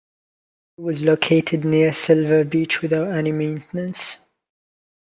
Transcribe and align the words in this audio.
It 0.79 0.81
was 0.81 1.03
located 1.03 1.63
near 1.63 1.93
silver 1.93 2.43
beach 2.43 2.81
without 2.81 3.11
any 3.13 3.31
maintenance. 3.31 4.17